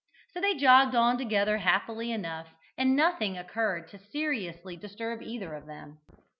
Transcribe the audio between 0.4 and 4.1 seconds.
they jogged on together happily enough, and nothing occurred to